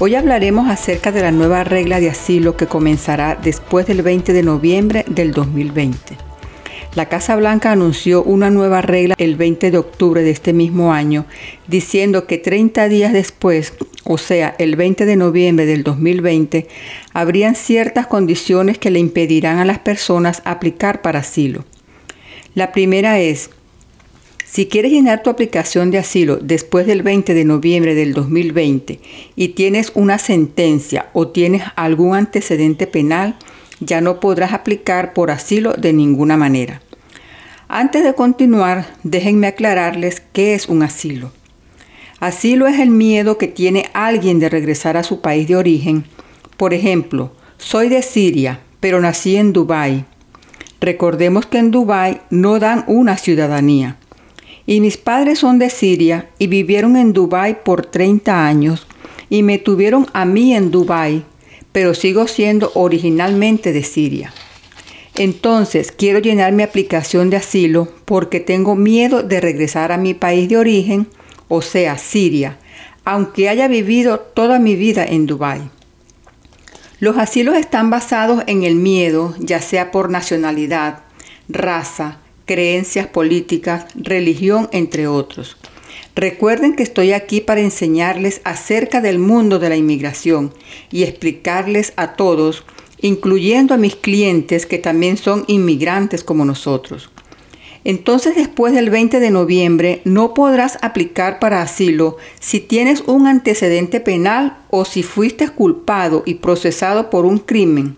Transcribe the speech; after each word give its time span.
Hoy 0.00 0.16
hablaremos 0.16 0.68
acerca 0.68 1.12
de 1.12 1.22
la 1.22 1.30
nueva 1.30 1.62
regla 1.62 2.00
de 2.00 2.10
asilo 2.10 2.56
que 2.56 2.66
comenzará 2.66 3.38
después 3.40 3.86
del 3.86 4.02
20 4.02 4.32
de 4.32 4.42
noviembre 4.42 5.04
del 5.08 5.30
2020. 5.30 6.16
La 6.96 7.08
Casa 7.08 7.36
Blanca 7.36 7.70
anunció 7.70 8.24
una 8.24 8.50
nueva 8.50 8.82
regla 8.82 9.14
el 9.18 9.36
20 9.36 9.70
de 9.70 9.78
octubre 9.78 10.22
de 10.22 10.32
este 10.32 10.52
mismo 10.52 10.92
año, 10.92 11.26
diciendo 11.68 12.26
que 12.26 12.38
30 12.38 12.88
días 12.88 13.12
después, 13.12 13.74
o 14.02 14.18
sea, 14.18 14.56
el 14.58 14.74
20 14.74 15.06
de 15.06 15.14
noviembre 15.14 15.64
del 15.64 15.84
2020, 15.84 16.66
habrían 17.12 17.54
ciertas 17.54 18.08
condiciones 18.08 18.78
que 18.78 18.90
le 18.90 18.98
impedirán 18.98 19.58
a 19.58 19.64
las 19.64 19.78
personas 19.78 20.42
aplicar 20.44 21.02
para 21.02 21.20
asilo. 21.20 21.64
La 22.56 22.72
primera 22.72 23.20
es 23.20 23.50
si 24.54 24.66
quieres 24.66 24.92
llenar 24.92 25.24
tu 25.24 25.30
aplicación 25.30 25.90
de 25.90 25.98
asilo 25.98 26.36
después 26.36 26.86
del 26.86 27.02
20 27.02 27.34
de 27.34 27.44
noviembre 27.44 27.96
del 27.96 28.14
2020 28.14 29.00
y 29.34 29.48
tienes 29.48 29.90
una 29.96 30.16
sentencia 30.18 31.10
o 31.12 31.26
tienes 31.26 31.64
algún 31.74 32.14
antecedente 32.14 32.86
penal, 32.86 33.34
ya 33.80 34.00
no 34.00 34.20
podrás 34.20 34.52
aplicar 34.52 35.12
por 35.12 35.32
asilo 35.32 35.72
de 35.72 35.92
ninguna 35.92 36.36
manera. 36.36 36.82
Antes 37.66 38.04
de 38.04 38.14
continuar, 38.14 38.86
déjenme 39.02 39.48
aclararles 39.48 40.22
qué 40.32 40.54
es 40.54 40.68
un 40.68 40.84
asilo. 40.84 41.32
Asilo 42.20 42.68
es 42.68 42.78
el 42.78 42.90
miedo 42.90 43.38
que 43.38 43.48
tiene 43.48 43.90
alguien 43.92 44.38
de 44.38 44.50
regresar 44.50 44.96
a 44.96 45.02
su 45.02 45.20
país 45.20 45.48
de 45.48 45.56
origen. 45.56 46.04
Por 46.56 46.74
ejemplo, 46.74 47.32
soy 47.58 47.88
de 47.88 48.02
Siria, 48.02 48.60
pero 48.78 49.00
nací 49.00 49.34
en 49.34 49.52
Dubái. 49.52 50.04
Recordemos 50.80 51.44
que 51.44 51.58
en 51.58 51.72
Dubái 51.72 52.20
no 52.30 52.60
dan 52.60 52.84
una 52.86 53.16
ciudadanía. 53.16 53.96
Y 54.66 54.80
mis 54.80 54.96
padres 54.96 55.40
son 55.40 55.58
de 55.58 55.70
Siria 55.70 56.30
y 56.38 56.46
vivieron 56.46 56.96
en 56.96 57.12
Dubái 57.12 57.58
por 57.64 57.84
30 57.86 58.46
años 58.46 58.86
y 59.28 59.42
me 59.42 59.58
tuvieron 59.58 60.06
a 60.12 60.24
mí 60.24 60.54
en 60.54 60.70
Dubái, 60.70 61.24
pero 61.72 61.94
sigo 61.94 62.26
siendo 62.28 62.72
originalmente 62.74 63.72
de 63.72 63.82
Siria. 63.82 64.32
Entonces 65.16 65.92
quiero 65.92 66.18
llenar 66.18 66.52
mi 66.52 66.62
aplicación 66.62 67.30
de 67.30 67.36
asilo 67.36 67.88
porque 68.04 68.40
tengo 68.40 68.74
miedo 68.74 69.22
de 69.22 69.40
regresar 69.40 69.92
a 69.92 69.98
mi 69.98 70.14
país 70.14 70.48
de 70.48 70.56
origen, 70.56 71.08
o 71.48 71.62
sea, 71.62 71.98
Siria, 71.98 72.58
aunque 73.04 73.48
haya 73.48 73.68
vivido 73.68 74.18
toda 74.18 74.58
mi 74.58 74.76
vida 74.76 75.04
en 75.04 75.26
Dubái. 75.26 75.70
Los 77.00 77.18
asilos 77.18 77.56
están 77.56 77.90
basados 77.90 78.42
en 78.46 78.64
el 78.64 78.76
miedo, 78.76 79.34
ya 79.38 79.60
sea 79.60 79.90
por 79.90 80.10
nacionalidad, 80.10 81.00
raza, 81.48 82.18
creencias 82.46 83.06
políticas, 83.06 83.86
religión, 83.94 84.68
entre 84.72 85.06
otros. 85.06 85.56
Recuerden 86.14 86.76
que 86.76 86.84
estoy 86.84 87.12
aquí 87.12 87.40
para 87.40 87.60
enseñarles 87.60 88.40
acerca 88.44 89.00
del 89.00 89.18
mundo 89.18 89.58
de 89.58 89.68
la 89.68 89.76
inmigración 89.76 90.52
y 90.92 91.02
explicarles 91.02 91.92
a 91.96 92.14
todos, 92.14 92.64
incluyendo 93.00 93.74
a 93.74 93.78
mis 93.78 93.96
clientes 93.96 94.64
que 94.66 94.78
también 94.78 95.16
son 95.16 95.44
inmigrantes 95.48 96.22
como 96.22 96.44
nosotros. 96.44 97.10
Entonces 97.82 98.34
después 98.36 98.72
del 98.72 98.90
20 98.90 99.20
de 99.20 99.30
noviembre 99.30 100.00
no 100.04 100.32
podrás 100.32 100.78
aplicar 100.80 101.38
para 101.38 101.60
asilo 101.60 102.16
si 102.40 102.60
tienes 102.60 103.02
un 103.06 103.26
antecedente 103.26 104.00
penal 104.00 104.56
o 104.70 104.86
si 104.86 105.02
fuiste 105.02 105.48
culpado 105.48 106.22
y 106.24 106.34
procesado 106.34 107.10
por 107.10 107.26
un 107.26 107.38
crimen 107.38 107.96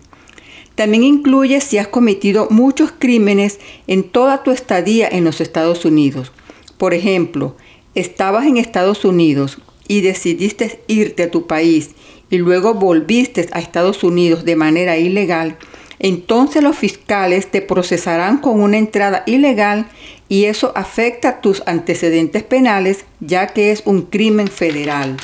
también 0.77 1.03
incluye 1.03 1.59
si 1.59 1.79
has 1.79 1.87
cometido 1.87 2.49
muchos 2.51 2.91
crímenes 2.91 3.59
en 3.87 4.03
toda 4.03 4.43
tu 4.43 4.51
estadía 4.51 5.09
en 5.09 5.23
los 5.23 5.41
Estados 5.41 5.85
Unidos. 5.85 6.31
Por 6.77 6.93
ejemplo, 6.93 7.57
estabas 7.95 8.45
en 8.45 8.57
Estados 8.57 9.03
Unidos 9.03 9.57
y 9.87 10.01
decidiste 10.01 10.79
irte 10.85 11.23
a 11.23 11.31
tu 11.31 11.47
país 11.47 11.95
y 12.29 12.37
luego 12.37 12.75
volviste 12.75 13.49
a 13.53 13.59
Estados 13.59 14.03
Unidos 14.03 14.45
de 14.45 14.55
manera 14.55 14.99
ilegal, 14.99 15.57
entonces 15.97 16.61
los 16.61 16.77
fiscales 16.77 17.49
te 17.49 17.63
procesarán 17.63 18.37
con 18.37 18.61
una 18.61 18.77
entrada 18.77 19.23
ilegal 19.25 19.87
y 20.29 20.45
eso 20.45 20.73
afecta 20.75 21.41
tus 21.41 21.63
antecedentes 21.65 22.43
penales 22.43 23.05
ya 23.19 23.47
que 23.47 23.71
es 23.71 23.81
un 23.85 24.03
crimen 24.03 24.47
federal. 24.47 25.17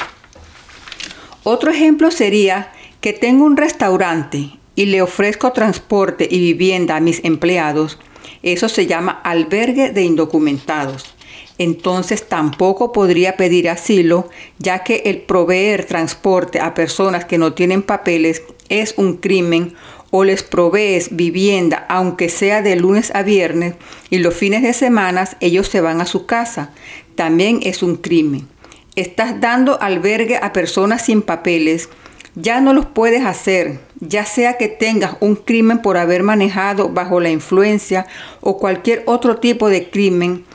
Otro 1.44 1.70
ejemplo 1.70 2.10
sería 2.10 2.72
que 3.02 3.14
tengo 3.14 3.46
un 3.46 3.56
restaurante 3.56 4.58
y 4.76 4.86
le 4.86 5.02
ofrezco 5.02 5.52
transporte 5.52 6.28
y 6.30 6.40
vivienda 6.40 6.96
a 6.96 7.00
mis 7.02 7.24
empleados, 7.24 8.00
eso 8.42 8.70
se 8.70 8.86
llama 8.86 9.22
albergue 9.24 9.92
de 9.92 10.04
indocumentados. 10.04 11.16
Entonces 11.58 12.28
tampoco 12.28 12.92
podría 12.92 13.38
pedir 13.38 13.70
asilo, 13.70 14.30
ya 14.58 14.84
que 14.84 15.04
el 15.06 15.22
proveer 15.22 15.86
transporte 15.86 16.60
a 16.60 16.74
personas 16.74 17.26
que 17.26 17.38
no 17.38 17.54
tienen 17.54 17.84
papeles 17.84 18.42
es 18.70 18.96
un 18.98 19.18
crimen 19.18 19.76
o 20.10 20.24
les 20.24 20.44
provees 20.44 21.16
vivienda, 21.16 21.86
aunque 21.90 22.30
sea 22.30 22.62
de 22.62 22.76
lunes 22.76 23.12
a 23.16 23.24
viernes, 23.24 23.76
y 24.10 24.20
los 24.20 24.36
fines 24.36 24.62
de 24.62 24.74
semana 24.74 25.28
ellos 25.40 25.68
se 25.68 25.82
van 25.82 26.02
a 26.02 26.06
su 26.06 26.26
casa. 26.26 26.72
También 27.16 27.60
es 27.64 27.82
un 27.82 27.96
crimen. 27.96 28.48
Estás 28.96 29.40
dando 29.42 29.82
albergue 29.82 30.38
a 30.38 30.54
personas 30.54 31.06
sin 31.06 31.24
papeles, 31.24 31.90
ya 32.36 32.62
no 32.62 32.74
los 32.74 32.86
puedes 32.86 33.26
hacer, 33.26 33.80
ya 34.08 34.26
sea 34.26 34.58
que 34.58 34.68
tengas 34.68 35.16
un 35.20 35.36
crimen 35.36 35.80
por 35.80 35.98
haber 35.98 36.24
manejado 36.24 36.90
bajo 36.90 37.20
la 37.20 37.30
influencia 37.30 38.06
o 38.42 38.58
cualquier 38.58 39.04
otro 39.06 39.38
tipo 39.38 39.70
de 39.70 39.90
crimen, 39.90 40.46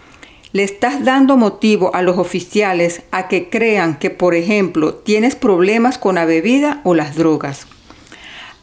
le 0.53 0.63
estás 0.63 1.05
dando 1.05 1.37
motivo 1.37 1.95
a 1.95 2.03
los 2.03 2.19
oficiales 2.19 3.03
a 3.11 3.29
que 3.29 3.51
crean 3.51 3.99
que, 3.99 4.11
por 4.11 4.35
ejemplo, 4.35 4.95
tienes 4.95 5.37
problemas 5.37 5.99
con 5.99 6.15
la 6.15 6.25
bebida 6.25 6.81
o 6.85 6.95
las 6.95 7.17
drogas. 7.17 7.67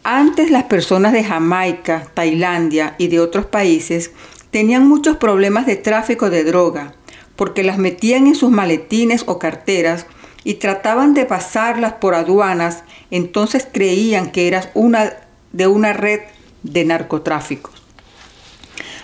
Antes 0.04 0.52
las 0.52 0.64
personas 0.64 1.14
de 1.14 1.24
Jamaica, 1.24 2.08
Tailandia 2.14 2.96
y 2.98 3.08
de 3.08 3.20
otros 3.20 3.46
países 3.46 4.12
tenían 4.52 4.88
muchos 4.88 5.18
problemas 5.18 5.66
de 5.66 5.76
tráfico 5.76 6.30
de 6.30 6.44
droga 6.44 6.94
porque 7.36 7.64
las 7.64 7.78
metían 7.78 8.28
en 8.28 8.36
sus 8.36 8.52
maletines 8.52 9.24
o 9.28 9.40
carteras 9.40 10.06
y 10.44 10.56
trataban 10.56 11.14
de 11.14 11.26
pasarlas 11.26 11.94
por 11.94 12.16
aduanas, 12.16 12.84
entonces 13.12 13.68
creían 13.72 14.32
que 14.32 14.48
eras 14.48 14.70
una 14.74 15.14
de 15.52 15.68
una 15.68 15.94
red 15.94 16.22
de 16.64 16.86
narcotráfico. 16.86 17.72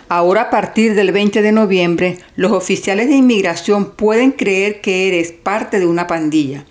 Ahora 0.10 0.42
a 0.42 0.50
partir 0.50 0.94
del 0.94 1.14
20 1.14 1.42
de 1.42 1.52
noviembre, 1.54 2.20
los 2.36 2.52
oficiales 2.52 3.08
de 3.08 3.16
inmigración 3.16 3.92
pueden 3.92 4.32
creer 4.32 4.82
que 4.82 5.08
eres 5.08 5.32
parte 5.32 5.80
de 5.80 5.86
una 5.86 6.08
pandilla. 6.08 6.66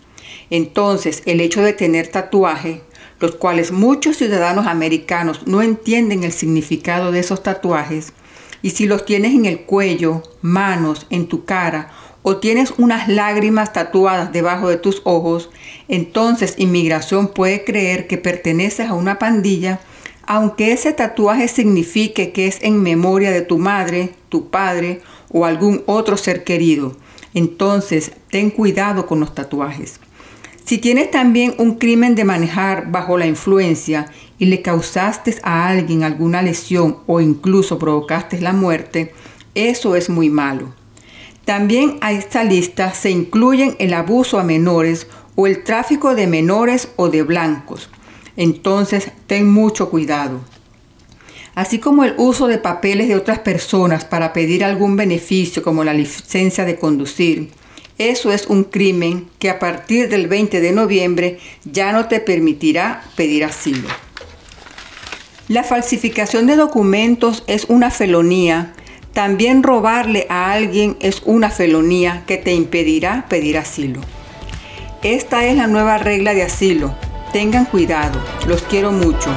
Entonces, 0.51 1.23
el 1.25 1.41
hecho 1.41 1.63
de 1.63 1.73
tener 1.73 2.09
tatuaje, 2.09 2.83
los 3.19 3.37
cuales 3.37 3.73
muchos 3.73 4.19
ciudadanos 4.19 4.67
americanos 4.67 5.47
no 5.47 5.63
entienden 5.63 6.25
el 6.25 6.33
significado 6.33 7.13
de 7.13 7.21
esos 7.21 7.43
tatuajes, 7.43 8.13
y 8.63 8.71
si 8.71 8.87
los 8.87 9.05
tienes 9.05 9.35
en 9.35 9.45
el 9.47 9.61
cuello, 9.63 10.23
manos, 10.43 11.07
en 11.11 11.27
tu 11.27 11.45
cara 11.45 11.91
o 12.23 12.37
tienes 12.37 12.75
unas 12.77 13.09
lágrimas 13.09 13.73
tatuadas 13.73 14.33
debajo 14.33 14.69
de 14.69 14.77
tus 14.77 15.01
ojos, 15.05 15.51
entonces 15.89 16.55
inmigración 16.59 17.29
puede 17.29 17.65
creer 17.65 18.07
que 18.07 18.19
perteneces 18.19 18.89
a 18.89 18.95
una 18.95 19.19
pandilla, 19.19 19.81
aunque 20.27 20.73
ese 20.73 20.93
tatuaje 20.93 21.49
signifique 21.49 22.33
que 22.33 22.47
es 22.47 22.59
en 22.63 22.83
memoria 22.83 23.31
de 23.31 23.41
tu 23.41 23.59
madre, 23.59 24.15
tu 24.29 24.51
padre 24.51 25.01
o 25.31 25.47
algún 25.47 25.83
otro 25.87 26.17
ser 26.17 26.45
querido. 26.45 26.95
Entonces, 27.33 28.13
ten 28.31 28.51
cuidado 28.51 29.07
con 29.07 29.21
los 29.21 29.35
tatuajes. 29.35 30.01
Si 30.65 30.79
tienes 30.79 31.11
también 31.11 31.55
un 31.59 31.75
crimen 31.75 32.15
de 32.15 32.25
manejar 32.25 32.91
bajo 32.91 33.19
la 33.19 33.27
influencia 33.27 34.13
y 34.39 34.47
le 34.47 34.63
causaste 34.63 35.37
a 35.43 35.69
alguien 35.69 36.05
alguna 36.05 36.43
lesión 36.43 36.99
o 37.07 37.21
incluso 37.21 37.79
provocaste 37.79 38.41
la 38.41 38.53
muerte, 38.53 39.13
eso 39.55 39.97
es 39.97 40.09
muy 40.09 40.31
malo. 40.31 40.73
También 41.45 41.99
a 42.01 42.13
esta 42.13 42.45
lista 42.45 42.95
se 42.95 43.11
incluyen 43.11 43.75
el 43.79 43.95
abuso 43.95 44.39
a 44.39 44.45
menores 44.45 45.09
o 45.35 45.47
el 45.47 45.65
tráfico 45.65 46.15
de 46.15 46.27
menores 46.27 46.89
o 46.97 47.09
de 47.09 47.23
blancos. 47.23 47.89
Entonces, 48.37 49.11
ten 49.27 49.51
mucho 49.51 49.91
cuidado. 49.91 50.41
Así 51.55 51.79
como 51.79 52.05
el 52.05 52.15
uso 52.17 52.47
de 52.47 52.59
papeles 52.59 53.09
de 53.09 53.17
otras 53.17 53.41
personas 53.41 54.05
para 54.05 54.33
pedir 54.33 54.63
algún 54.65 54.97
beneficio 54.97 55.63
como 55.63 55.83
la 55.83 55.93
licencia 55.93 56.65
de 56.65 56.79
conducir, 56.79 57.51
eso 58.01 58.33
es 58.33 58.47
un 58.47 58.65
crimen 58.65 59.29
que 59.39 59.51
a 59.51 59.59
partir 59.59 60.09
del 60.09 60.27
20 60.27 60.63
de 60.63 60.73
noviembre 60.73 61.39
ya 61.65 61.93
no 61.93 62.09
te 62.09 62.19
permitirá 62.19 63.03
pedir 63.15 63.45
asilo. 63.45 63.89
La 65.49 65.65
falsificación 65.65 66.47
de 66.47 66.57
documentos 66.57 67.45
es 67.47 67.67
una 67.69 67.91
felonía. 67.91 68.73
También 69.13 69.63
robarle 69.63 70.27
a 70.31 70.51
alguien 70.51 70.97
es 71.01 71.21
una 71.27 71.51
felonía 71.51 72.25
que 72.27 72.39
te 72.39 72.55
impedirá 72.55 73.27
pedir 73.29 73.59
asilo. 73.59 74.01
Esta 75.03 75.45
es 75.45 75.55
la 75.55 75.67
nueva 75.67 75.99
regla 75.99 76.33
de 76.33 76.45
asilo. 76.45 76.95
Tengan 77.35 77.67
cuidado. 77.67 78.19
Los 78.47 78.63
quiero 78.63 78.93
mucho. 78.93 79.37